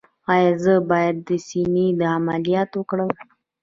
[0.33, 3.09] ایا زه باید د سینې عملیات وکړم؟